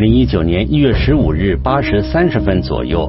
[0.00, 3.06] 二零一九年一月十五日八时三十分左右，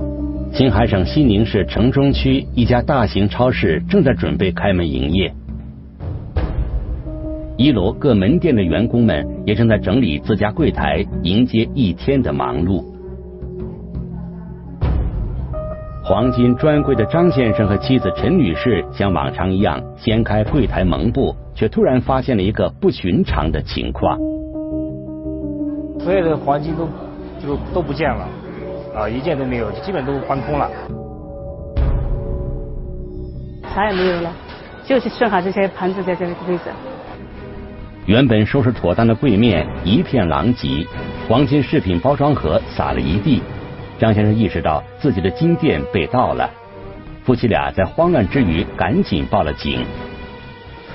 [0.51, 5.33] 青海省西宁市城中区一家大型超市正在准备开门营业，
[7.55, 12.83] 一楼各门店的员工们也正在整理自家柜台，迎接一天的忙碌。
[16.03, 24.19] 黄金专柜的张先生和妻子陈女士像往常一样掀开柜台蒙布，却突然发现了一个不寻常的情况。
[26.03, 26.87] 所有的黄金都
[27.39, 28.27] 就都不见了，
[28.95, 30.69] 啊，一件都没有，基本都搬空了。
[33.73, 34.33] 啥也没有了，
[34.83, 36.63] 就是剩下这些盘子在这个位置。
[38.07, 40.85] 原本收拾妥当的柜面一片狼藉，
[41.29, 43.41] 黄金饰品包装盒撒了一地。
[43.99, 46.49] 张先生意识到自己的金店被盗了，
[47.23, 49.85] 夫妻俩在慌乱之余赶紧报了警。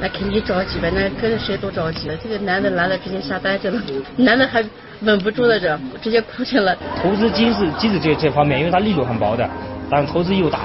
[0.01, 2.17] 那肯定着急呗，那跟着谁都着急了。
[2.23, 3.81] 这个男的来了，直接下单去了，
[4.17, 4.63] 男的还
[5.01, 6.77] 稳不住了，这直接哭去了。
[7.03, 9.49] 投资金是金子这这方面，因为它利润很薄的，
[9.91, 10.61] 但投资又大，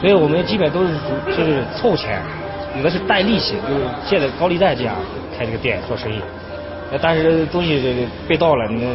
[0.00, 0.94] 所以我们基本都是
[1.36, 2.22] 就是凑钱，
[2.76, 4.94] 有的是带利息，就是借的高利贷这样
[5.36, 6.20] 开这个店做生意。
[6.92, 8.86] 那但是东西被盗了，那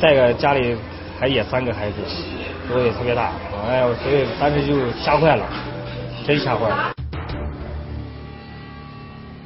[0.00, 0.76] 再个家里
[1.20, 1.96] 还也三个孩子，
[2.72, 3.32] 都也特别大，
[3.68, 5.44] 哎呀，所以当时就吓坏了，
[6.26, 6.91] 真吓坏了。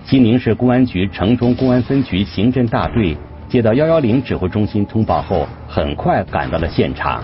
[0.08, 3.16] 西宁市公安局城中公安分局刑侦大队
[3.48, 7.20] 接到幺幺零指挥中心通报后，很快赶到了现场。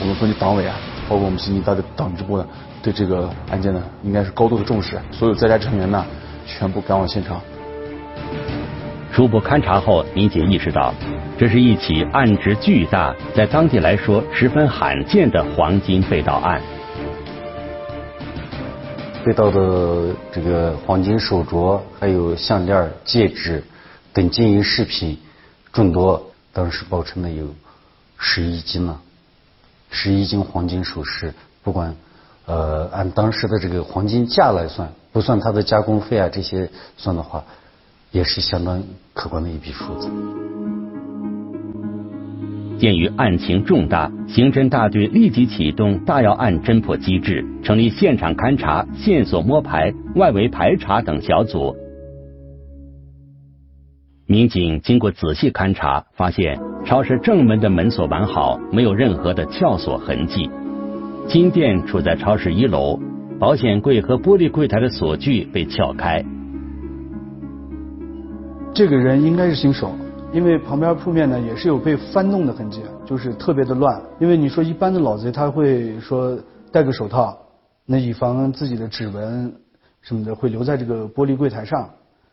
[0.00, 0.74] 我们分局党委啊，
[1.10, 2.46] 包括我们刑警大队党支部呢，
[2.82, 4.98] 对这个案件呢，应该是高度的重视。
[5.10, 6.02] 所有在宅成员呢，
[6.46, 7.38] 全部赶往现场。
[9.12, 10.94] 初步勘查后，民警意识到，
[11.36, 16.62] 这是一起案值巨大、在当地来说十分罕见的黄金被盗案。
[19.26, 23.64] 被盗的这个黄金手镯、还有项链、戒指
[24.12, 25.18] 等金银饰品
[25.72, 27.44] 众多，当时报称的有
[28.16, 29.00] 十一斤呢，
[29.90, 31.96] 十一斤黄金首饰，不管
[32.44, 37.44] 呃按当时的这个黄金价来算，不算它的加工费啊这些算的话，
[38.12, 38.80] 也是相当
[39.12, 40.08] 可观的一笔数字。
[42.78, 51.74] 鉴于案情重大，刑侦大队立即启动大要案侦破机制，成立现场勘查、线索摸排、外围排查等小组。
[54.26, 60.50] 民警经过仔细勘查，发现超市正门的门锁完好，没有任何的撬锁痕迹。
[61.28, 63.00] 金店处在超市一楼，
[63.38, 66.24] 保险柜和玻璃柜台的锁具被撬开。
[68.74, 69.94] 这个人应该是新手。
[70.36, 73.98] 因为旁边铺面呢也是有被翻动的痕迹，就是特别的乱。
[74.20, 76.38] 因为你说一般的老贼他会说
[76.70, 77.34] 戴个手套，
[77.86, 79.50] 那以防自己的指纹
[80.02, 81.88] 什么的会留在这个玻璃柜台上，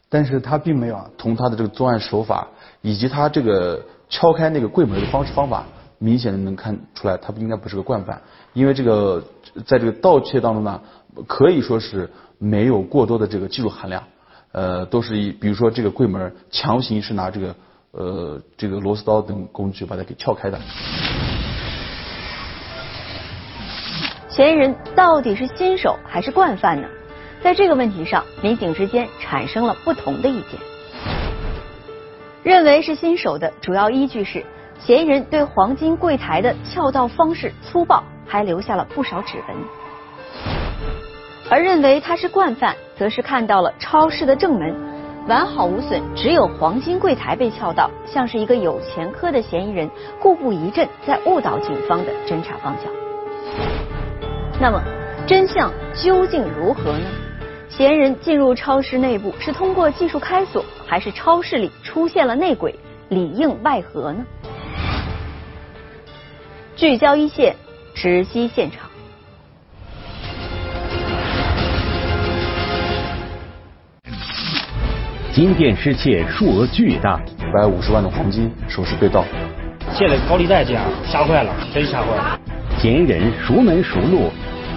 [0.10, 1.00] 但是他并没有。
[1.18, 2.46] 从他的这个作案手法
[2.82, 5.64] 以及他这个敲开那个柜门的方式方法，
[5.98, 8.22] 明显的能看出来他不应该不是个惯犯。
[8.52, 9.24] 因为这个
[9.66, 10.82] 在这个盗窃当中呢，
[11.26, 14.04] 可以说是没有过多的这个技术含量，
[14.52, 17.56] 呃，都是以比如说这个柜门强行是拿这个。
[17.94, 20.60] 呃，这个螺丝刀等工具把它给撬开的。
[24.28, 26.88] 嫌疑人到底是新手还是惯犯呢？
[27.44, 30.60] 在这个问题上，民警之间产生了不同的意见。
[32.42, 34.44] 认为是新手的主要依据是，
[34.80, 39.56] 嫌疑人对黄金柜台的撬盗方式粗暴，还留下了不少指纹。
[41.52, 44.93] 而认为他是惯犯，则是看到了超市的正门。
[45.26, 49.90] 完好无损，只有黄金柜台被撬到，像是一个有前科的嫌疑人，
[50.20, 52.92] 故布疑阵，在误导警方的侦查方向。
[54.60, 54.84] 那么，
[55.26, 57.06] 真相究竟如何呢？
[57.70, 62.78] 嫌疑人进入超市内部是通过技术开锁，还是超市里出现了内鬼，
[63.08, 64.26] 里应外合呢？
[66.76, 67.56] 聚焦一线，
[67.96, 68.83] 直击现场。
[75.34, 79.26] 金店失窃，数额巨大，一百五十万的黄金首饰被盗，
[79.98, 82.40] 借了高利贷这样，吓坏了，真吓坏了。
[82.78, 84.30] 嫌疑人熟门熟路，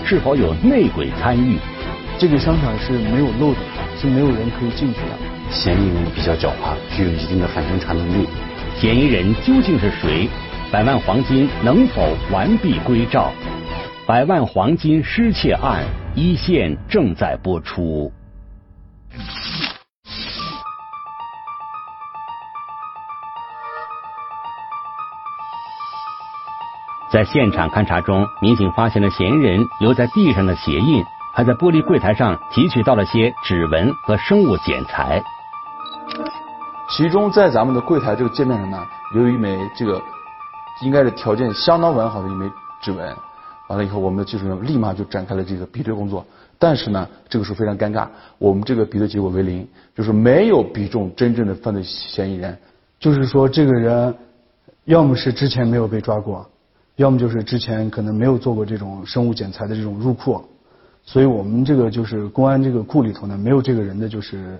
[0.02, 1.58] 是否有内鬼参与？
[2.18, 3.56] 这个商场是没有漏洞，
[4.00, 5.50] 是没有人可以进去的。
[5.50, 8.26] 嫌疑人比较狡猾，具有一定的反侦查能力。
[8.78, 10.26] 嫌疑人究竟是谁？
[10.72, 13.30] 百万黄金能否完璧归赵？
[14.06, 18.10] 百万黄金失窃案一线正在播出。
[27.16, 31.02] 在现场勘查中，民警发现了嫌疑人留在地上的鞋印，
[31.32, 35.22] 还在玻璃柜台上提取到了些指纹和生物检材。
[36.90, 39.98] 其中在咱们的柜台这个界面上呢，有一枚这个
[40.82, 42.44] 应该是条件相当完好的一枚
[42.82, 43.16] 指纹。
[43.68, 46.22] 完了以后，我们的技术人员立马就展开了这个比对工作。
[46.58, 52.58] 但是呢，这个时候非常尴尬，我们这个比对结果为零，就是没有比中真正的犯罪嫌疑人。
[53.00, 54.14] 就是说，这个人
[54.84, 56.46] 要么是之前没有被抓过，
[56.96, 60.42] 要么就是之前可能没有做过这种生物检材的这种入库。
[61.04, 64.58] 所以我们这个就是公安这个库里头呢，没有这个人的就是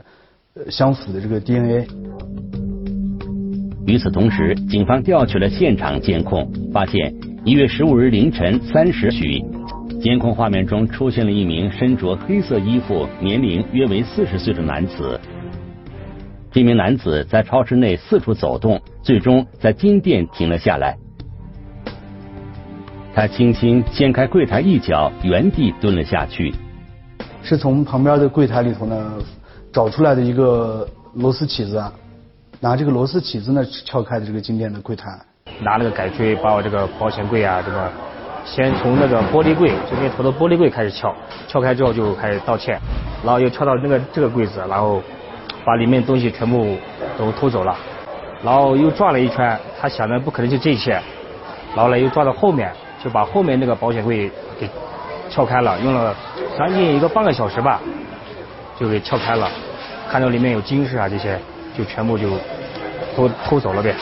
[0.70, 1.86] 相符的这个 DNA。
[3.86, 9.42] 与此同时，警方调取了现场监控，发现一月十五日凌晨三时许，
[10.00, 15.18] 监控画面中出现了一名身着黑色衣服、年龄约为四十岁的男子。
[16.52, 20.96] 这名男子在超市内四处走动，最终在金店停了下来。
[23.16, 26.54] 他轻轻掀开柜台一角，原地蹲了下去。
[27.42, 29.14] 是从旁边的柜台里头呢
[29.72, 31.82] 找出来的一个螺丝起子。
[32.60, 35.18] 拿这个螺丝起子呢撬开的这个金店的柜台，
[35.62, 37.90] 拿那个改锥把我这个保险柜啊，这个
[38.44, 41.14] 先从那个玻璃柜这边头的玻璃柜开始撬，
[41.48, 42.78] 撬开之后就开始盗窃，
[43.24, 45.02] 然后又撬到那个这个柜子，然后
[45.64, 46.76] 把里面东西全部
[47.16, 47.74] 都偷走了，
[48.44, 51.00] 然后又转了一圈，他想着不可能就这些，
[51.74, 52.70] 然后呢又转到后面，
[53.06, 54.68] 就把后面那个保险柜给
[55.30, 56.12] 撬开了，用了
[56.58, 57.80] 将近一个半个小时吧，
[58.76, 59.48] 就给撬开了，
[60.10, 61.38] 看到里面有金饰啊这些。
[61.76, 62.30] 就全部就
[63.14, 63.94] 都偷走了呗。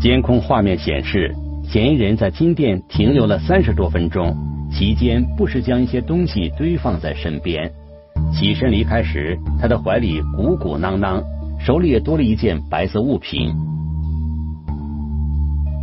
[0.00, 1.32] 监控画面显示，
[1.62, 4.36] 嫌疑人在金店停留了三十多分钟，
[4.68, 7.70] 期间不时将一些东西堆放在身边。
[8.32, 11.22] 起身离开时，他的怀里鼓鼓囊囊，
[11.64, 13.54] 手里也多了一件白色物品。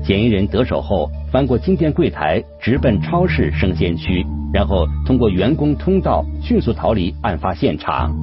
[0.05, 4.23] 嫌疑人得手后，翻过金店柜台，直奔超市生鲜区，
[4.53, 8.15] 然后通过员工通道迅速逃离案发现场。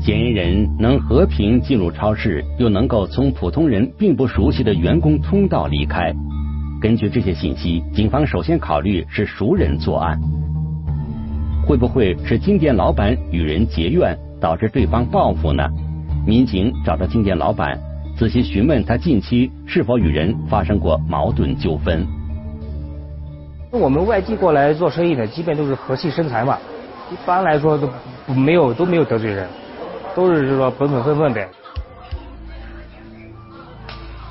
[0.00, 6.10] 嫌疑人能和平进入超市，又能够从普通人并不熟悉的员工通道离开。
[6.80, 10.18] 根据这些信息，警方首先考虑是熟人作案。
[11.66, 15.68] 会不会是金店老板与人结怨，导致对方报复呢？
[16.26, 17.78] 民警找到金店老板，
[18.20, 22.06] 仔细询问他近期是否与人发生过矛盾纠纷。
[23.70, 26.58] 我们外地过来做生意的，基本都是和气生财嘛，
[27.10, 27.88] 一般来说都
[28.34, 29.48] 没有都没有得罪人。
[30.14, 31.48] 都是说本本分分的。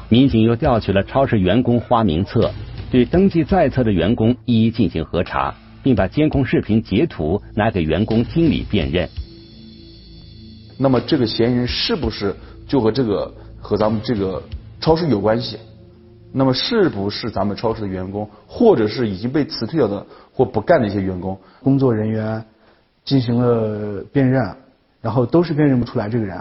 [0.07, 2.51] 民警又调取了超市员工花名册，
[2.91, 9.09] 对登记在册的员工一一进行核查，并把监控视频截图拿给员工经理辨认。
[10.77, 12.35] 那么这个嫌疑人是不是
[12.67, 14.41] 就和这个和咱们这个
[14.79, 15.57] 超市有关系？
[16.31, 21.37] 那么是不是咱们超市的员工，或者是已经被辞退掉的或不干的一些员工？
[21.63, 22.43] 工作人员
[23.03, 24.55] 进行了辨认。
[25.01, 26.37] 然后都是辨认不出来这个人，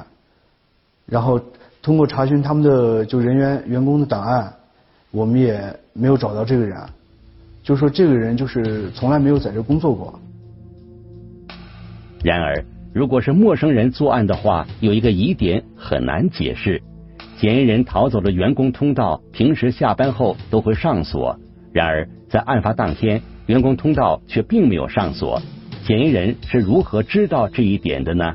[1.06, 1.40] 然后
[1.80, 4.52] 通过查询他们的就人员员工的档案，
[5.12, 6.76] 我们也没有找到这个人，
[7.62, 10.18] 就说这个人就是从来没有在这工作过。
[12.24, 16.82] 然而，如果是陌生人作案的话，有一个疑点很难解释：
[17.40, 21.38] 嫌疑人逃走的员工通道平时下班后都会上锁，
[21.72, 25.40] 然而在案发当天，员工通道却并没有上锁，
[25.84, 28.34] 嫌疑人是如何知道这一点的呢？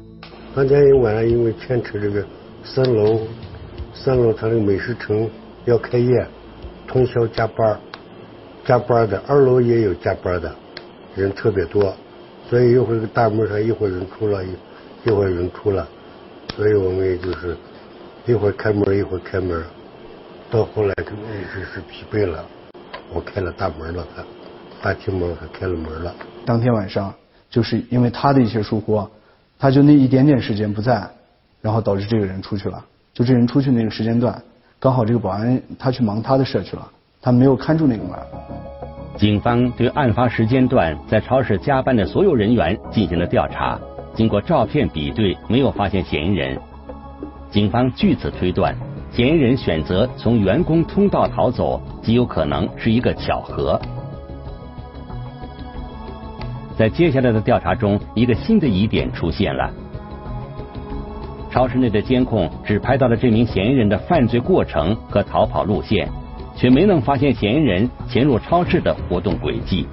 [0.56, 2.26] 当天晚上，因为牵扯这个
[2.64, 3.20] 三楼，
[3.94, 5.30] 三楼它那个美食城
[5.66, 6.26] 要开业，
[6.88, 7.78] 通宵加班
[8.64, 10.56] 加班的二楼也有加班的，
[11.14, 11.94] 人特别多，
[12.50, 14.48] 所以一会儿大门上一会儿人出了，一
[15.06, 15.86] 一会儿人出了，
[16.56, 17.58] 所以我们也就是
[18.26, 19.62] 一会儿开门一会儿开门，
[20.50, 22.44] 到后来就一直是疲惫了，
[23.14, 24.24] 我开了大门了，他
[24.82, 26.16] 大厅门还开了门了。
[26.46, 27.14] 当天晚上
[27.50, 29.06] 就是因为他的一些疏忽。
[29.60, 31.08] 他就那一点点时间不在，
[31.62, 32.84] 然后导致这个人出去了。
[33.14, 34.42] 就这人出去那个时间段，
[34.78, 36.86] 刚好这个保安他去忙他的事去了，
[37.22, 38.20] 他没有看住那个门。
[39.16, 43.80] 警方对案发时间段在超市加班的所有人员进行了调查，
[44.14, 46.60] 经过照片比对，没有发现嫌疑人。
[47.54, 48.76] 警方据此推断，
[49.12, 53.80] 嫌疑人选择从员工通道逃走，极有可能是一个巧合。
[56.76, 59.70] 在接下来的调查中，一个新的疑点出现了。
[61.52, 66.10] 超市内的监控只拍到了这名嫌疑人的犯罪过程和逃跑路线，
[66.56, 69.86] 却没能发现嫌疑人潜入超市的活动轨迹。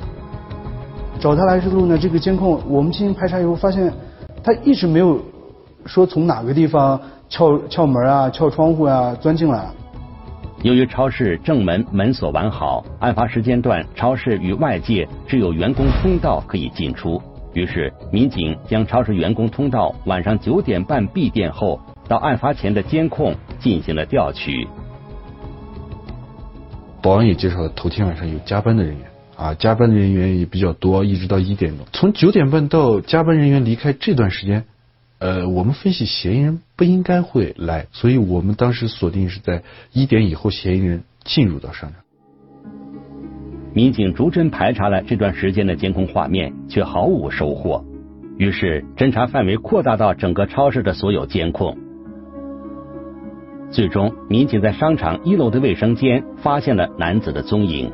[1.19, 3.93] 找他来之路呢，这个监控我们进行排查以后，发现
[4.43, 5.21] 他一直没有
[5.87, 9.71] 说从哪个地方撬撬门啊、撬窗户啊钻进来。
[10.63, 17.21] 由于超市正门门锁完好，案发时间段超市与外界只有员工通道可以进出，
[17.55, 24.69] 于是民警将超市员工通道晚上九点半闭店后，到案发前的监控进行了调取。
[27.01, 29.07] 保安也介绍了，头天晚上有加班的人员
[29.37, 31.87] 啊，加班的人员也比较多，一直到一点钟。
[31.95, 34.67] 从九点半到加班人员离开这段时间，
[35.21, 39.63] 呃，我们分析嫌疑人不应该会来，所以我们当时锁定是在
[39.93, 42.01] 一点以后嫌疑人进入到商场。
[43.75, 47.85] 民警逐帧排查了这段时间的监控画面，却毫无收获。
[48.39, 51.77] 于是侦查范围扩大到整个超市的所有监控。
[53.71, 57.93] 最终，民警在商场一楼的卫生间发现了男子的踪影。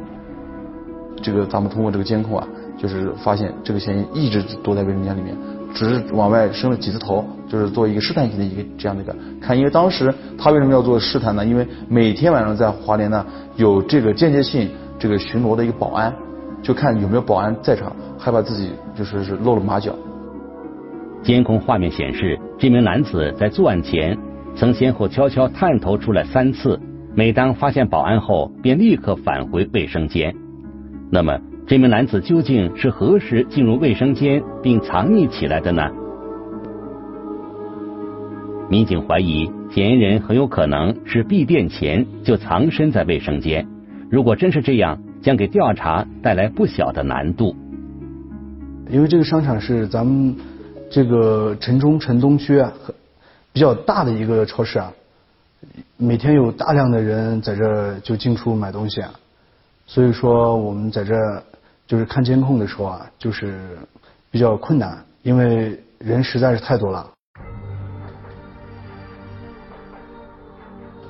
[1.20, 2.46] 这个咱们通过这个监控啊，
[2.78, 5.36] 就是发现这个嫌疑一直躲在卫生间里面，
[5.76, 9.56] 只是往外伸了几次头，就是做一个试探性的一个这样的一个看。
[9.56, 11.44] 因为当时他为什么要做试探呢？
[11.44, 13.24] 因为每天晚上在华联呢
[13.56, 16.10] 有这个间接性这个巡逻的一个保安，
[16.62, 19.94] 就看有没有保安在场，害怕自己就是是露了马脚。
[21.22, 24.16] 监控画面显示，这名男子在作案前。
[24.58, 26.80] 曾先后悄悄探头出来三次，
[27.14, 30.34] 每当发现保安后，便立刻返回卫生间。
[31.10, 35.82] 那么，这名男子究竟是何时进入卫生间并藏匿起来的呢？
[38.70, 43.66] 民警怀疑嫌疑人很有可能是闭店前就藏身在卫生间。
[44.08, 47.56] 如果真是这样，将给调查带来不小的难度。
[48.88, 50.36] 因为这个商场是咱们
[50.88, 52.72] 这个城中城东区啊。
[53.52, 54.92] 比较大的一个超市啊，
[55.96, 59.10] 每天有大量的人在这就进出买东西啊，
[59.86, 61.14] 所以说我们在这
[61.86, 63.78] 就是看监控的时候啊，就是
[64.30, 67.08] 比较困难，因为人实在是太多了。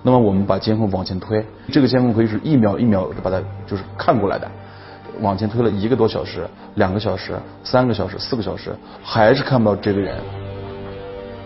[0.03, 4.49] 那么我们把监控往前推，这个监控可以是一秒一秒的把它就是看过来的，
[5.21, 7.33] 往前推了一个多小时、两个小时、
[7.65, 10.17] 三个小时、四个小时，还是看不到这个人。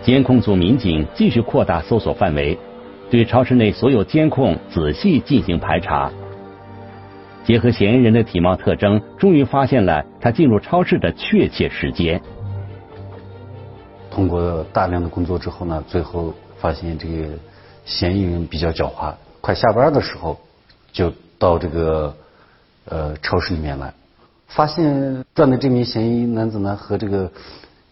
[0.03, 2.59] 监控组民警继续扩大搜索范围，
[3.11, 6.11] 对超市内所有监控仔细进行排查。
[7.45, 12.21] 结合嫌疑人的体貌特征，终于发现了他进入超市的确切时间。
[14.11, 17.29] 通过大量的工作之后呢，最后发现这个
[17.85, 20.39] 嫌疑人比较狡猾，快下班的时候
[20.93, 22.15] 就到这个
[22.85, 23.93] 呃超市里面来，
[24.49, 27.31] 发现赚的这名嫌疑男子呢和这个。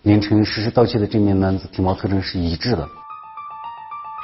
[0.02, 2.88] 凌晨实施盗窃的这名男子体貌特征是一致的。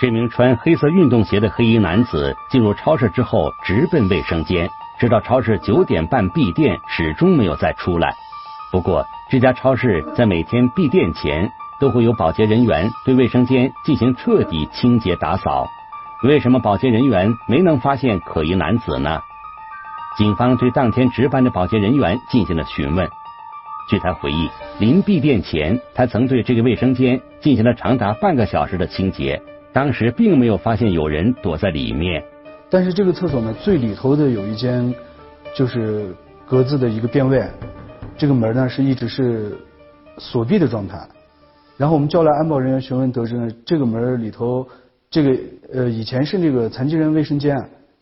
[0.01, 8.15] 这名穿黑色运动鞋的黑衣男子进入超市之后，直奔卫生间，直到超市九点半闭店，始终没有再出来。
[8.73, 15.69] 不过，这家超市在每天闭店前都会有保洁人员对卫生间进行彻底清洁打扫。
[16.23, 19.21] 为什么保洁人员没能发现可疑男子呢？
[20.17, 23.09] 警方对当天值班的保洁人员进行了询问。
[23.91, 24.49] 据他回忆，
[24.79, 32.25] 临闭店前，他曾对这个卫生间进行了长达半个小时的清洁，当时并没有发现有人躲在里面。
[32.75, 34.93] 但是这个厕所呢，最里头的有一间
[35.55, 36.13] 就是
[36.45, 37.49] 格子的一个便位，
[38.19, 39.57] 这个门呢是一直是
[40.19, 40.99] 锁闭的状态。
[41.77, 44.67] 然后我们叫来安保人员询问，得知呢，这个门里头
[45.09, 45.39] 这个
[45.73, 47.57] 呃以前是那个残疾人卫生间，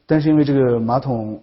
[0.06, 1.38] 但是因为这个马桶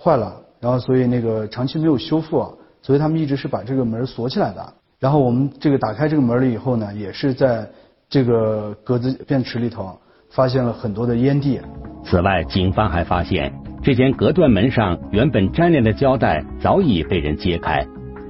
[0.00, 2.56] 坏了，然后所以那个长期没有修复。
[2.80, 4.72] 所以他们一直是把这个门锁起来的。
[5.00, 7.68] 然后我们这个打开这个门了以后呢，也是在
[8.08, 9.98] 这个格子便池里头
[10.30, 11.60] 发现了很多的烟蒂。
[12.04, 17.86] 此外，警方还发现这间隔断门上原本粘连的胶带早已被人揭开，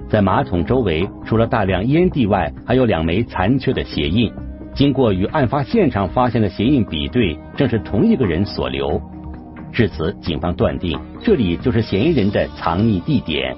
[0.09, 4.33] 在马桶周围除了大量烟蒂外，还有两枚残缺的鞋印。
[4.75, 9.01] 经过与案发现场发现的鞋印比对，正是同一个人所留。
[9.73, 13.57] 至此，警方断定这里就是嫌疑人的藏匿地点。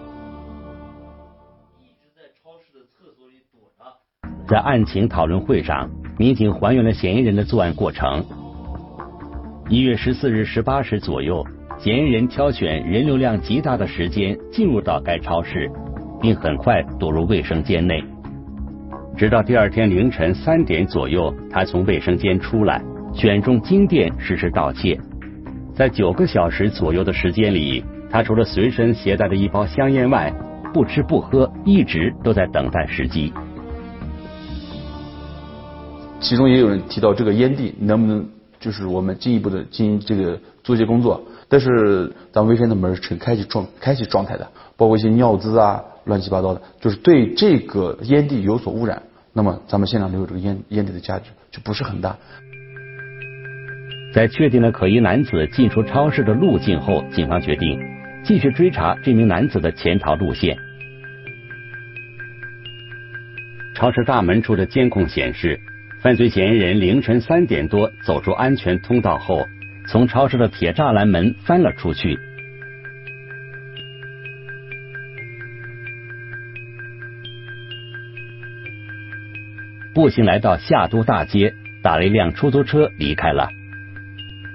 [4.47, 8.25] 在案情讨论会上，民警还原了嫌疑人的作案过程。
[9.71, 11.43] 一月十四日十八时左右，
[11.79, 15.71] 嫌疑人挑选人流量极大的时间进入到该超市，
[16.21, 18.05] 并很快躲入卫生间内。
[19.17, 22.83] 直到第二天凌晨三点左右，他从卫生间出来，
[23.15, 25.01] 选中金店实施盗窃。
[25.75, 30.31] 在九个小时左右的时间里，他除了随身携带的一包香烟外，
[30.75, 33.33] 不吃不喝，一直都在等待时机。
[36.21, 38.27] 其中也有人提到这个烟蒂能不能
[38.65, 49.03] 就是我们进一步的进行这个做一些工作，但是咱们卫生的门是呈开启状开启状态的，包括一些尿渍啊乱七八糟的，就是对这个烟蒂有所污染，
[49.35, 52.17] 那么咱们现场留有这个烟烟蒂的价值就不是很大。
[54.15, 57.79] 在确定了可疑男子进出超市的路径后，警方决定
[58.25, 60.57] 继续追查这名男子的潜逃路线。
[63.75, 65.61] 超市大门处的监控显示。
[66.05, 69.47] 犯罪嫌疑人凌晨三点多走出安全通道后，
[69.89, 72.19] 从超市的铁栅栏门翻了出去。
[79.95, 83.49] 步行来到夏都大街，打了一辆出租车离开了。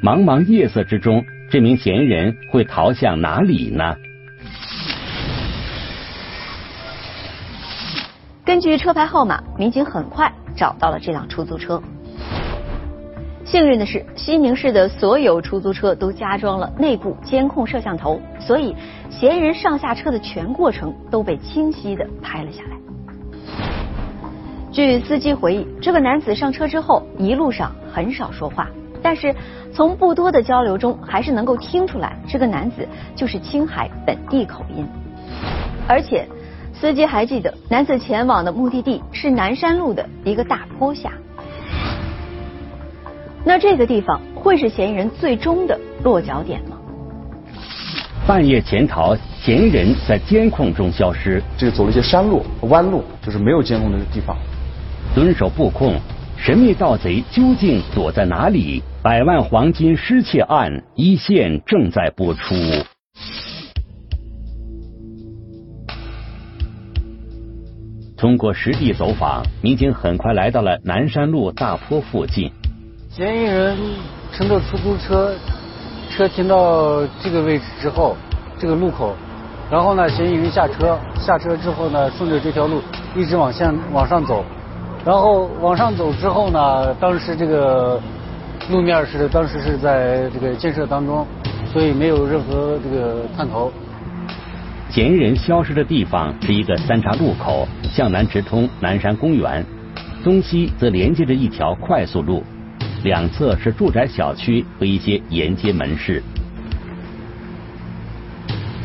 [0.03, 3.98] 茫茫夜色之中，这名嫌疑人会逃向哪里呢？
[8.50, 11.79] 根据车牌号码，民警很快找到了这辆出租车。
[13.46, 18.75] 幸运的是，西宁市的所有出租车都加装了内部监控摄像头，所以
[19.12, 22.70] 嫌疑人上下车的全过程都被清晰的拍了下来。
[24.72, 28.68] 据司机回忆，这个男子上车之后一路上很少说话，
[29.00, 29.32] 但是
[29.72, 34.88] 从不多的交流中，还是能够听出来这个男子就是青海本地口音。
[35.88, 36.27] 而且
[36.80, 41.12] 司机还记得，男子前往的目的地是南山路的一个大坡下。
[43.44, 46.78] 那这个地方会是嫌疑人最终的落脚点吗？
[48.26, 51.44] 半夜潜逃，嫌疑人在监控中消失。
[51.58, 54.38] 这个走了一些山路、弯路，就是没有监控的地方。
[55.14, 55.96] 蹲守布控，
[56.38, 58.82] 神秘盗贼究竟躲在哪里？
[59.02, 62.56] 百万黄金失窃案一线正在播出。
[68.20, 72.52] 通过实地走访，民警很快来到了南山路大坡附近。
[73.10, 73.78] 嫌疑人
[74.34, 75.34] 乘着出租车，
[76.12, 78.17] 车停到这个位置之后，
[78.60, 79.15] 这个路口，
[79.72, 82.82] 然后呢，嫌疑人下车，下车之后呢，顺着这条路
[83.15, 84.43] 一直往向往上走。
[85.06, 88.02] 然后往上走之后呢，当时这个
[88.70, 91.26] 路面是当时是在这个建设当中，
[91.72, 93.72] 所以没有任何这个探头。
[95.00, 99.66] 嫌疑人消失的地方是一个三岔路口，向南直通南山公园，
[100.26, 102.44] 东西则连接着一条快速路，
[103.06, 106.22] 两侧是住宅小区和一些沿街门市。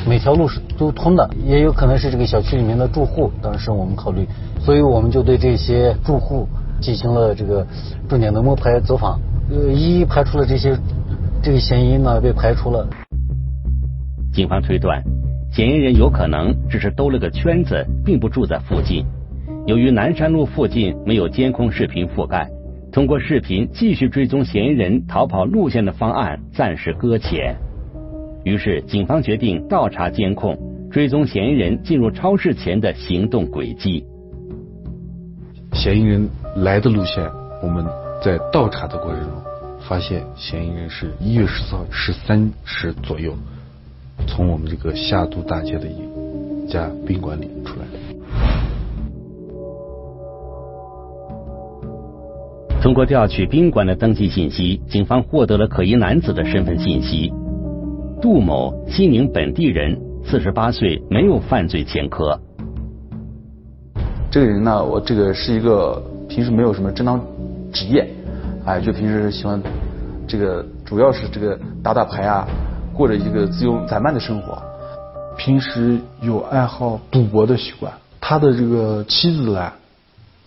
[0.07, 3.33] 每条路是都通的，也有可能是这个小区里面的住户。
[3.43, 4.25] 当时我们考虑，
[4.61, 6.47] 所以我们就对这些住户
[6.81, 7.67] 进行了这个
[8.09, 9.19] 重点的摸排走访，
[9.51, 10.79] 呃，一一排除了这些
[11.43, 12.87] 这个嫌疑呢被排除了。
[14.33, 15.03] 警方推断，
[15.55, 19.07] 嫌疑人有可能只是兜了个圈子，并不住在附近。
[19.69, 22.51] 由于南山路附近没有监控视频覆盖，
[22.91, 27.55] 通过视频继续追踪嫌疑人逃跑路线的方案暂时搁浅。
[28.43, 30.59] 于是，警方决定倒查监控，
[30.91, 34.05] 追踪嫌疑人进入超市前的行动轨迹。
[35.73, 37.31] 嫌疑人来的路线，
[37.63, 37.87] 我们
[38.21, 39.31] 在倒查的过程中，
[39.89, 43.33] 发现嫌疑人是一月十四号十三时左右，
[44.27, 47.99] 从我们这个夏都大街的一家宾馆里出来的。
[52.83, 57.33] 通过调取宾馆的登记信息，警方获得了可疑男子的身份信息。
[58.21, 62.39] 杜某，西宁本地人，四十八岁，没有犯罪前科。
[64.31, 67.19] 这个人呢，我这个是一个平时没有什么正当
[67.73, 68.07] 职业，
[68.67, 69.63] 哎，就平时喜欢
[70.27, 72.47] 这个，主要是这个打打牌啊，
[72.97, 74.63] 过着一个自由散漫的生活。
[75.37, 79.73] 平时有爱好赌博的习惯，他的这个妻子呢，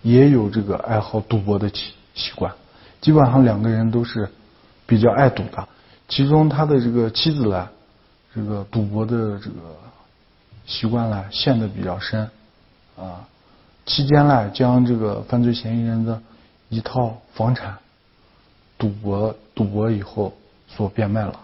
[0.02, 2.54] 也有这个爱好赌博的习习惯，
[3.02, 4.30] 基本上两个人都是
[4.86, 5.68] 比较爱赌的。
[6.08, 7.68] 其中他的这个妻子呢，
[8.34, 9.56] 这个赌博的这个
[10.66, 12.30] 习惯呢陷得比较深，
[12.98, 13.28] 啊，
[13.86, 16.22] 期间呢将这个犯罪嫌疑人的
[16.70, 17.78] 一套房产
[18.78, 20.34] 赌博赌博以后
[20.70, 21.38] 所变卖了。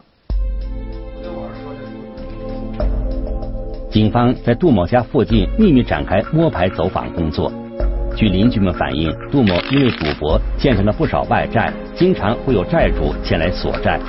[3.93, 7.53] 警方在杜某家附近秘密展开摸排走访工作。
[8.15, 13.99] 据邻居们反映，杜某因为赌博欠下了不少外债，经常会有债主前来索债。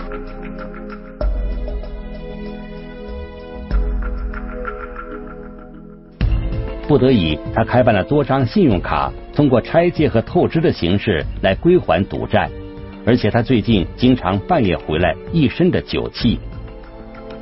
[6.88, 12.48] 不得已，他开办了多张信用卡，通过拆借和透支的形式来归还赌债。
[13.04, 16.40] 而且他最近经常半夜回来，一身的酒气。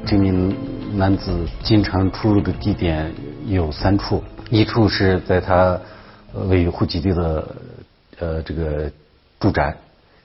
[0.05, 0.55] 这名
[0.95, 3.13] 男子经常出入的地点
[3.47, 5.81] 有三处，一处是在他
[6.49, 7.49] 位于户籍地的
[8.19, 8.91] 呃这个
[9.39, 9.77] 住宅，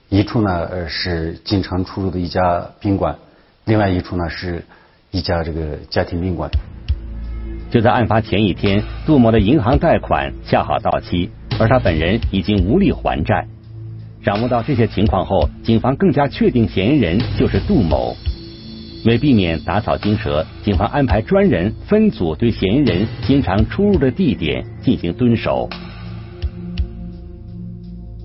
[0.08, 3.16] 一处呢是经常出入的一家宾馆，
[3.64, 4.64] 另外一处呢是
[5.10, 6.50] 一家这个家庭宾馆。
[7.70, 13.46] 就在案发前一天，杜某的银行贷款恰好到期，而他本人已经无力还债。
[14.24, 18.16] 掌握到这些情况后，警方更加确定嫌疑人就是杜某。
[19.04, 25.68] 为避免打草惊蛇，警方安排专人分组对嫌疑人经常出入的地点进行蹲守。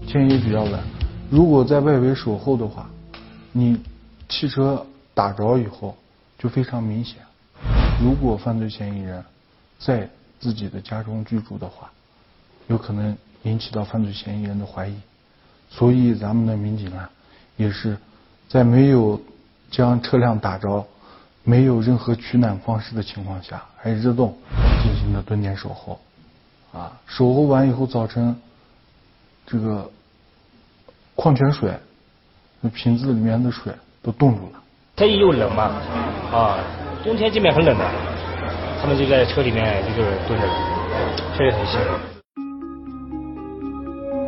[0.08, 0.80] 天也比较冷，
[1.30, 2.90] 如果在外围守候的话，
[3.52, 3.78] 你
[4.30, 5.96] 汽车打着以后
[6.38, 7.18] 就非常明显。
[8.02, 9.24] 如果犯罪嫌疑人
[9.80, 10.10] 在
[10.40, 11.92] 自己的家中居住的话，
[12.68, 14.94] 有可能引起到犯罪嫌疑人的怀疑。
[15.70, 17.10] 所以咱们的民警啊，
[17.58, 17.98] 也是
[18.50, 19.20] 在没有
[19.74, 20.86] 将车辆打着、
[21.44, 24.38] 没有任何取暖方式的情况下，还自动
[24.84, 26.00] 进行的蹲点守候。
[26.72, 28.40] 啊，守候完以后，早晨
[29.48, 29.90] 这个
[31.16, 31.74] 矿泉水
[32.62, 34.60] 那瓶子里面的水都冻住了。
[34.96, 35.64] 天气又冷嘛，
[36.32, 36.60] 啊，
[37.04, 37.84] 冬天这边很冷的，
[38.80, 40.48] 他们就在车里面就是蹲着，
[41.36, 42.13] 确实很辛苦。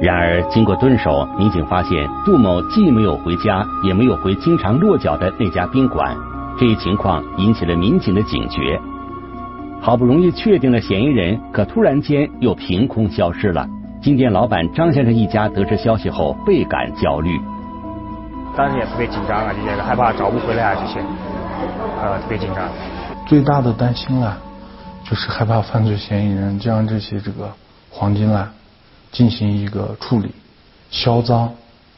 [0.01, 6.15] 然而，经过蹲守，民警发现杜某既没有回家，也没有回经常落脚的那家宾馆。
[6.57, 8.79] 这一情况引起了民警的警觉。
[9.81, 13.65] 好不容易确定了嫌疑人，可突然间又凭空消失了。
[14.01, 17.39] 金店老板张先生一家得知消息后倍感焦虑，
[18.55, 20.99] 当时也特别紧张啊，就觉得害怕找不回来啊这些，
[22.01, 22.67] 呃，特别紧张。
[23.25, 24.37] 最大的担心了，
[25.03, 27.49] 就是害怕犯罪嫌疑人将这些这个
[27.89, 28.51] 黄金啊
[29.15, 30.29] 进行一个处理、
[30.91, 31.49] 销赃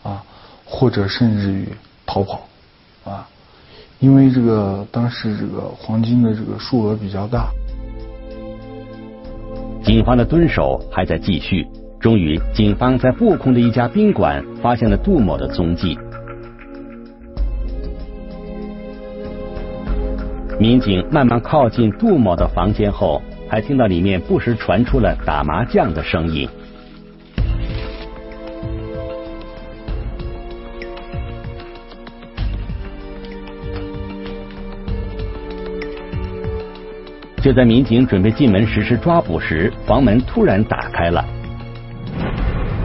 [0.04, 0.24] 啊，
[0.64, 1.68] 或者甚至于
[2.06, 2.48] 逃跑
[3.04, 3.28] 啊，
[3.98, 7.50] 因为这个当时这个黄金的这个数额比较大。
[9.84, 11.66] 警方的蹲守还在继续，
[12.00, 15.98] 终于，警方在布控的一家宾馆发现了杜某的踪迹。
[20.60, 26.48] 民警慢慢靠近杜某的房间后，还听到里面不时传出了打麻将的声音。
[37.42, 41.24] 就在民警准备进门实施抓捕时，房门突然打开了，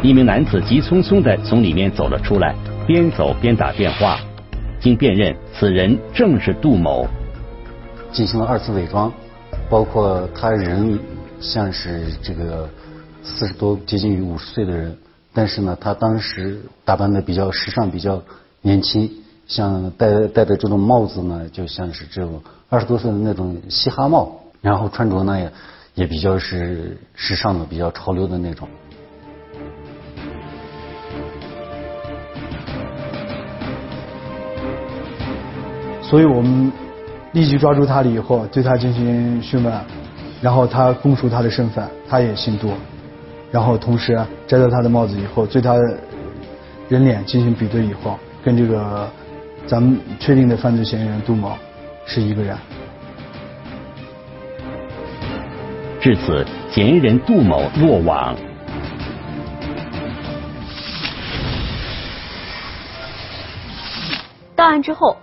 [0.03, 2.55] 一名男子急匆匆的从里面走了出来，
[2.87, 4.19] 边走边打电话。
[4.79, 7.07] 经辨认，此人正是杜某。
[8.13, 9.11] 进行了二次伪装，
[9.71, 10.99] 包括他人
[11.41, 12.69] 像是这个
[13.23, 14.97] 四十多接近于五十岁的人，
[15.33, 18.21] 但是呢，他当时打扮的比较时尚，比较
[18.61, 19.09] 年轻，
[19.47, 24.42] 像戴戴的这种帽子呢，就像是这种二十多岁的那种嘻哈帽。
[24.63, 25.53] 然后穿着呢也
[25.95, 28.67] 也比较是时尚的，比较潮流的那种。
[36.01, 36.71] 所以我们
[37.33, 39.75] 立即抓住他了以后，对他进行讯问，
[40.41, 42.71] 然后他供述他的身份，他也姓杜，
[43.51, 44.15] 然后同时
[44.47, 45.75] 摘掉他的帽子以后，对他
[46.89, 49.11] 人脸进行比对以后，跟这个
[49.67, 51.53] 咱们确定的犯罪嫌疑人杜某
[52.07, 52.57] 是一个人。
[56.03, 58.35] 至此，嫌疑人杜某落网。
[64.57, 65.17] 到案之后，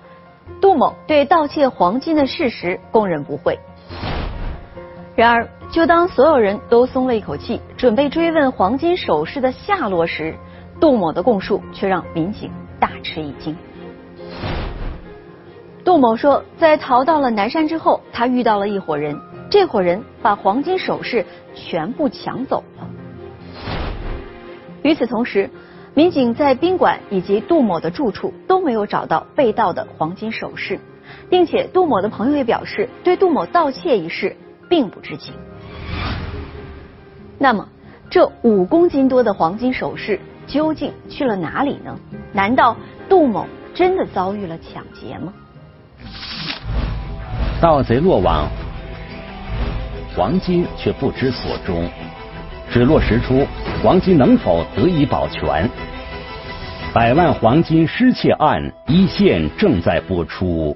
[0.62, 3.60] 杜某对盗窃黄金的事实供认不讳。
[5.18, 10.34] 然而，就当所有人都松了一口气，准备追问黄金首饰的下落时，
[10.80, 13.54] 杜某的供述却让民警大吃一惊。
[15.84, 19.20] 杜某说，在逃到了南山之后，他遇到了一伙人。
[19.50, 22.88] 这伙人把黄金首饰全部抢走了。
[24.84, 25.50] 与此同时，
[25.96, 30.80] 民警在宾馆以及杜某的住处都没有找到被盗的黄金首饰，
[31.30, 34.38] 并且杜某的朋友也表示对杜某盗窃一事
[34.70, 35.34] 并不知情。
[37.40, 37.68] 那么，
[38.10, 41.98] 这五公斤多的黄金首饰究竟去了哪里呢？
[42.32, 42.76] 难道
[43.10, 45.34] 杜某真的遭遇了抢劫吗？
[47.60, 48.48] 盗贼落网。
[50.16, 51.88] 黄金却不知所终，
[52.70, 53.46] 水落石出，
[53.82, 55.70] 黄金能否得以保全？
[56.94, 60.76] 百万黄金失窃案一线正在播出。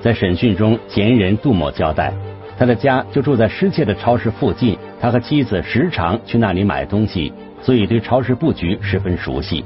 [0.00, 2.10] 在审讯中，嫌疑人杜某交代，
[2.58, 9.62] 他的家就住在失窃的超市附近，他和妻子时常去那里买东西，所以对超市布局十分熟悉。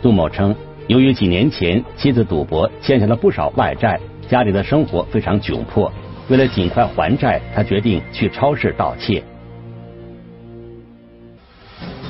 [0.00, 0.54] 杜某称，
[0.86, 5.92] 由于几年前妻子赌博欠下了不少外债，家里的生活非常窘迫。
[6.28, 9.22] 为了尽快还债，他决定去超市盗窃。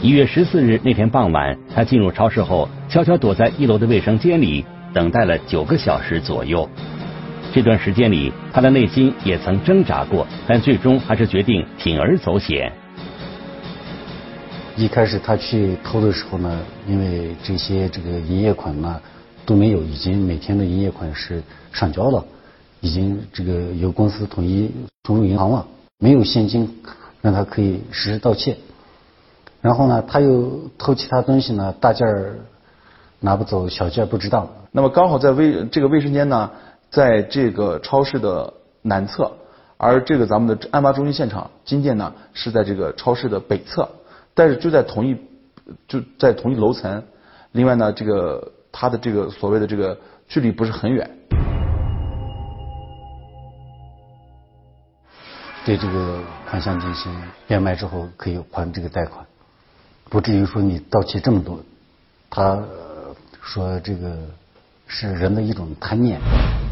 [0.02, 6.68] 一月十四日那天傍晚，他进入超市后，悄悄躲在一楼的卫生间里，等待了九个小时左右。
[7.52, 12.70] 这段时间里，他的内心也曾挣扎过，但最终还是决定铤而走险。
[14.78, 19.00] 一开始他去偷的时候呢，因为这些这个营业款呢，
[19.44, 22.24] 都没有，已经每天的营业款是上交了，
[22.80, 24.70] 已经这个由公司统一
[25.02, 25.66] 存入银行了，
[25.98, 26.78] 没有现金
[27.20, 28.56] 让他可以实施盗窃。
[29.60, 32.36] 然后呢，他又偷其他东西呢，大件儿
[33.18, 34.48] 拿不走，小件儿不知道。
[34.70, 36.52] 那么刚好在卫这个卫生间呢，
[36.88, 39.32] 在这个超市的南侧，
[39.76, 43.88] 而这个咱们的案发中心现场金店呢是在这个超市的北侧，
[44.38, 45.16] 但是就在同一
[45.88, 47.02] 就在同一楼层。
[47.50, 49.98] 另外呢，这个他的这个所谓的这个
[50.28, 51.10] 距离不是很远。
[55.64, 57.12] 对这个款项进行
[57.48, 59.26] 变卖之后，可以还这个贷款，
[60.08, 61.58] 不至于说你盗窃这么多。
[62.30, 62.62] 他
[63.42, 64.16] 说这个
[64.86, 66.20] 是人的一种贪念，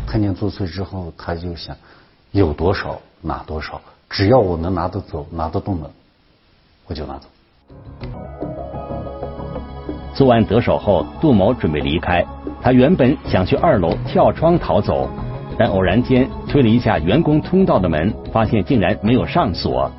[0.07, 1.77] 贪念作祟之后，他就想
[2.31, 5.91] 有多少拿多少，只要我能拿得走、拿得动的，
[6.87, 7.27] 我就拿走。
[10.17, 12.25] 作案得手后，杜某准备离开。
[12.63, 15.11] 他原本想去二楼跳窗逃走，
[15.59, 19.93] 但偶然间推了一下员工通道的门，发现竟然没有上锁。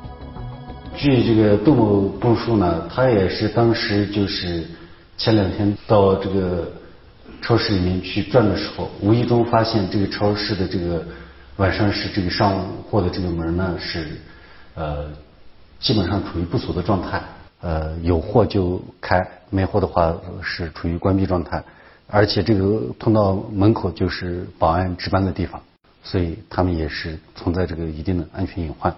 [0.96, 4.64] 据这个杜某供述呢，他也是当时就是
[5.16, 6.68] 前两天到这个
[7.40, 11.00] 超市里面去转的时候，无意中发现这个超市的这个
[11.58, 12.56] 晚上是这个上
[12.90, 14.08] 货的这个门呢是
[14.74, 15.04] 呃
[15.78, 17.22] 基本上处于不锁的状态。
[17.60, 21.62] 呃，有货就开，没货的话是处于关闭状态，
[22.06, 25.60] 而且这个通道门口就是保安值班的地方，
[26.02, 28.94] 所以他们也是存在这个一定的安全隐患。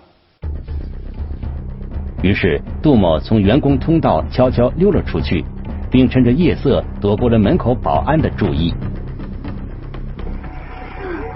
[2.23, 5.45] 于是，杜某从员工通道悄悄溜了出去，
[5.91, 8.75] 并趁着夜色躲过了门口保安的注意。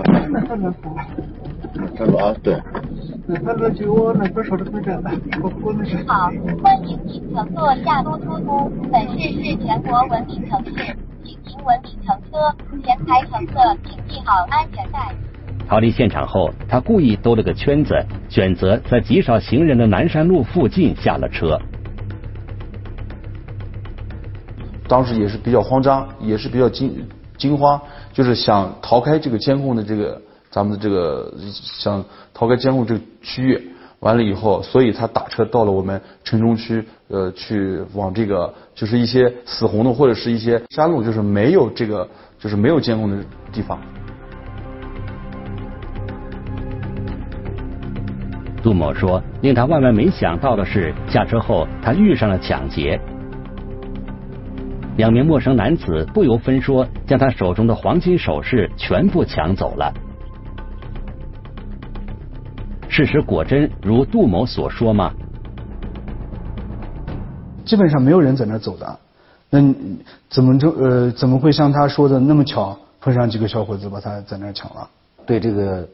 [1.74, 2.60] 这个啊，对。
[3.26, 5.02] 那个就我那边说的那个，
[5.42, 5.96] 我我那是。
[6.06, 6.30] 好，
[6.62, 15.14] 欢迎您乘坐夏都出租，本市是全国文明城市，请您文明乘车，前排乘客请系好安全带。
[15.66, 17.94] 逃离现场后，他故意兜了个圈子，
[18.28, 21.58] 选择在极少行人的南山路附近下了车。
[24.86, 27.08] 当时也是比较慌张，也是比较惊
[27.38, 27.80] 惊慌，
[28.12, 30.20] 就是想逃开这个监控的这个。
[30.54, 33.60] 咱们的这个想逃开监控这个区域，
[33.98, 43.16] 完了以后，所以他打车到了我们城中区，呃，去往这个就是一些死胡同或者是一些山路，就是没有这个就是没有监控的
[43.52, 43.80] 地方。
[48.62, 53.00] 杜某说，令他万万没想到的是，下车后他遇上了抢劫，
[54.96, 59.92] 两名陌生男子不由分说，将他手中的黄金首饰全部抢走了。
[62.96, 65.12] 事实果真如杜某所说吗？
[67.64, 69.00] 基本上没有人在那走的，
[69.50, 69.58] 那
[70.30, 74.88] 怎么就呃怎么会像他说的那么巧碰上几个小伙子把他在那抢了？
[75.26, 75.88] 对这个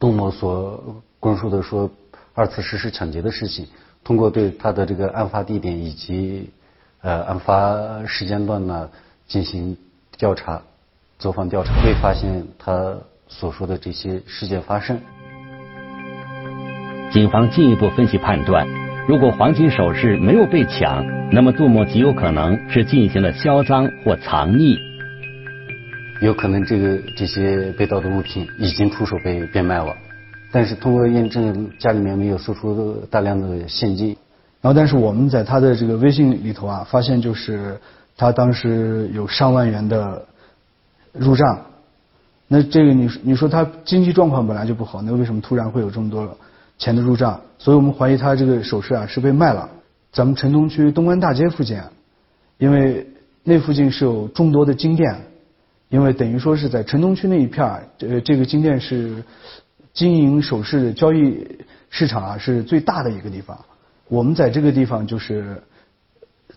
[0.00, 0.82] 杜某所
[1.20, 1.88] 供述的说
[2.34, 3.68] 二次实施抢劫的事情，
[4.02, 6.50] 通过对他的这个案发地点以及
[7.02, 8.90] 呃案发时间段呢
[9.28, 9.76] 进行
[10.16, 10.60] 调查
[11.16, 12.96] 走访调查，会发现他
[13.28, 15.00] 所说的这些事件发生。
[17.10, 18.66] 警方进一步分析判断，
[19.06, 24.78] 如果黄金首饰没有被抢，那么杜某极有可能是进行了销赃或藏匿。
[26.20, 29.96] 有可能这个这些被盗的物品已经出手被变卖了，
[30.52, 34.08] 但是通过验证家里面没有搜出大量的现金。
[34.60, 37.80] 然后，但是我们在他的这个微信里头啊，发现就是
[38.18, 40.22] 他当时有上万元的
[41.12, 41.58] 入账。
[42.48, 46.36] 那这个你你说他经济状况本来就不好，那为什么突然会有这么多？
[46.78, 49.68] 钱的入账，所以我们怀疑他这个首饰啊是被卖了。
[50.12, 51.78] 咱们城东区东关大街附近，
[52.56, 53.06] 因为
[53.42, 55.20] 那附近是有众多的金店，
[55.88, 59.22] 因为等于说是在城东区那一片儿，呃，这个金店是
[59.92, 61.46] 经营首饰交易
[61.90, 63.58] 市场啊是最大的一个地方。
[64.08, 65.60] 我们在这个地方就是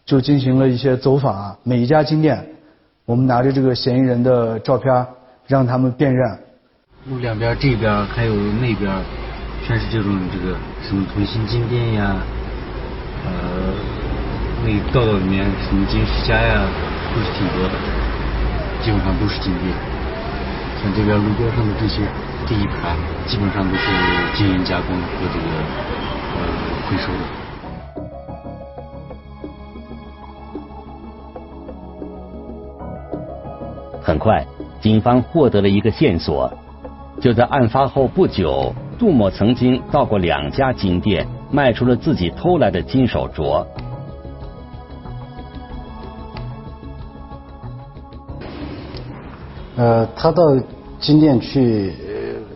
[0.06, 2.46] 就进行了一些走访啊，每一家金店，
[3.06, 5.06] 我们拿着这个嫌疑人的照片
[5.48, 6.40] 让他们辨认。
[7.08, 9.31] 路两边这边还有那边。
[9.64, 12.18] 全是这种这个什么同心金店呀，
[13.26, 13.32] 呃，
[14.66, 16.66] 那个道道里面什么金世家呀，
[17.14, 17.74] 都是挺多的，
[18.84, 19.72] 基本上都是金店。
[20.82, 22.02] 像这边路边上的这些
[22.48, 22.98] 第一排，
[23.28, 23.88] 基本上都是
[24.36, 25.46] 经营加工和这个
[26.36, 26.42] 呃
[26.90, 27.20] 回收的。
[34.02, 34.46] 很快，
[34.82, 36.52] 警方获得了一个线索，
[37.22, 38.74] 就在案发后不久。
[39.02, 43.66] 杜某曾经到过两家金店，卖出了自己偷来的金手镯。
[49.76, 50.56] 呃，他到
[51.00, 51.96] 金店去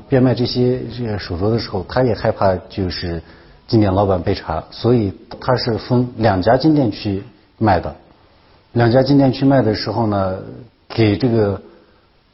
[0.07, 3.23] 变卖这些这些手镯的时候，他也害怕就是
[3.65, 7.23] 金店老板被查，所以他是分两家金店去
[7.57, 7.95] 卖的。
[8.73, 10.37] 两家金店去卖的时候呢，
[10.89, 11.59] 给这个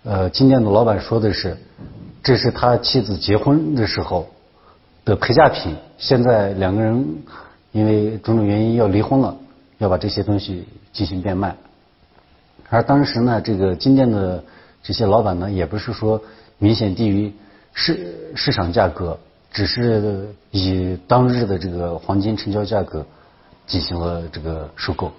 [0.03, 1.55] 呃金店的老板说的是，
[2.23, 4.27] 这是他妻子结婚的时候
[5.05, 7.03] 的陪嫁品，现在两个人
[7.71, 9.35] 因为种种原因要离婚了，
[9.79, 11.55] 要把这些东西进行变卖。
[12.69, 14.43] 而当时呢，这个金店的
[14.83, 16.21] 这些老板呢，也不是说
[16.59, 17.33] 明显低于
[17.73, 19.17] 市市场价格，
[19.51, 23.05] 只是以当日的这个黄金成交价格
[23.65, 25.11] 进行了这个收购。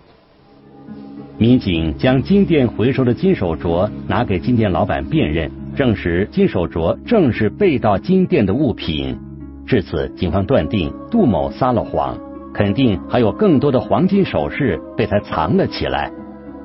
[1.37, 9.19] 民警将金店回收的金手镯拿给金店老板辨认，证实金手镯正是被盗金店的物品。
[9.67, 12.19] 至此，警方断定杜某撒了谎，
[12.53, 16.13] 肯定还有更多的黄金首饰被他藏了起来。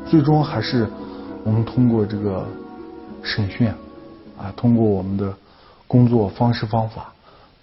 [0.05, 0.87] 最终还是
[1.43, 2.45] 我们通过这个
[3.23, 3.67] 审讯
[4.37, 5.33] 啊，通过我们的
[5.87, 7.13] 工作方式方法，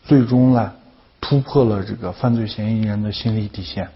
[0.04, 0.72] 最终呢
[1.20, 3.88] 突破了这个犯罪嫌疑人的心理底线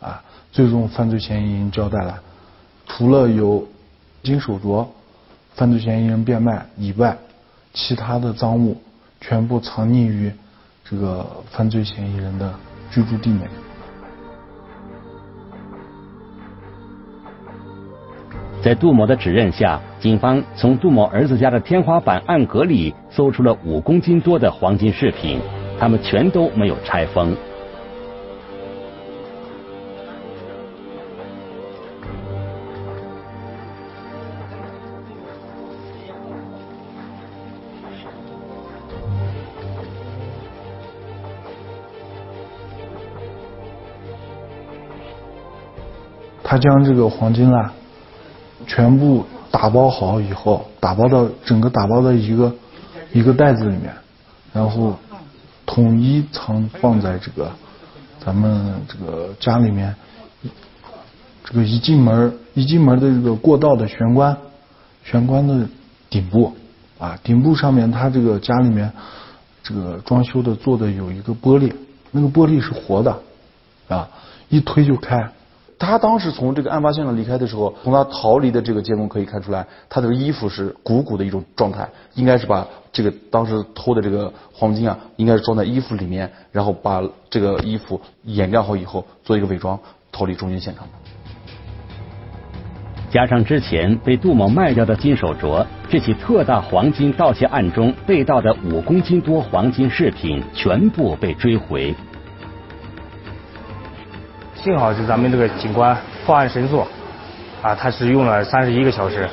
[0.00, 0.22] 啊。
[0.50, 2.20] 最终，犯罪嫌疑人交代了，
[2.86, 3.66] 除了有
[4.22, 4.86] 金手镯，
[5.54, 7.16] 犯罪嫌疑人变卖以外，
[7.72, 8.80] 其他的赃物
[9.20, 10.32] 全部藏匿于
[10.84, 12.52] 这个犯罪嫌疑人的
[12.90, 13.40] 居住地内。
[18.62, 25.40] 在杜某的指认下，警方从杜某儿子家的天花板暗格里搜出了五公斤多的黄金饰品，
[25.78, 27.36] 他们全都没有拆封。
[46.52, 47.56] 他将这个黄金呢，
[48.66, 52.54] 全部打包好以后，打包到整个打包到一个
[53.10, 53.90] 一个袋子里面，
[54.52, 54.94] 然后
[55.64, 57.50] 统一藏放在这个
[58.22, 59.94] 咱们这个家里面，
[61.42, 64.36] 这个一进门一进门的这个过道的玄关，
[65.02, 65.66] 玄关的
[66.10, 66.54] 顶部
[66.98, 68.92] 啊，顶部上面他这个家里面
[69.62, 71.72] 这个装修的做的有一个玻璃，
[72.10, 73.18] 那个玻璃是活的
[73.88, 74.06] 啊，
[74.50, 75.32] 一推就开。
[75.86, 89.76] 他当时从这个案发现场离开的时候，从他逃离的这个监控可以看出来，他的衣服是鼓鼓的一种状态，应该是把这个当时偷的这个黄金啊，应该是装在衣服里面，然后把这个衣服掩盖好以后，做一个伪装
[90.12, 90.86] 逃离中间现场。
[93.10, 101.92] 加上之前被杜某卖掉的金手镯，这起特大黄金盗窃案中被盗的五公斤多黄金饰品全部被追回。
[104.62, 106.86] 幸好是咱们这个警官破案神速，
[107.62, 109.28] 啊，他是用了三十一个小时，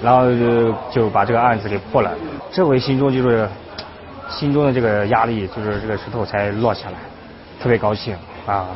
[0.00, 2.12] 然后就就把这个案子给破了。
[2.52, 3.48] 这回心中就是
[4.30, 6.94] 心中的这个压力，就是这个石头才落下来，
[7.60, 8.68] 特别高兴啊！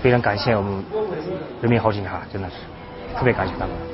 [0.00, 0.84] 非常感谢我们
[1.60, 2.54] 人民好警察，真的是
[3.18, 3.93] 特别感谢他们。